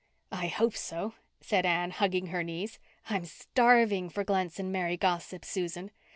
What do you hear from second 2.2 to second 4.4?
her knees. "I'm starving for